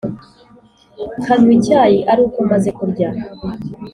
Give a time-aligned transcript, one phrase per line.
[1.21, 3.09] nkanywa icyayi aruko maze kurya,